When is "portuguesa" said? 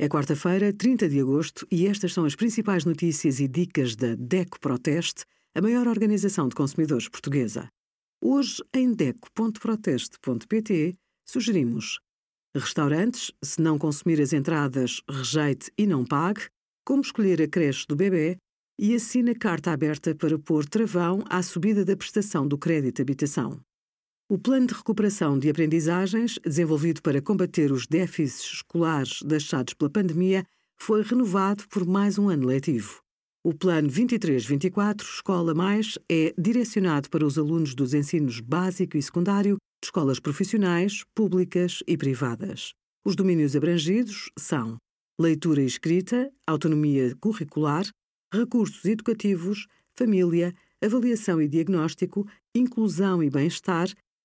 7.08-7.68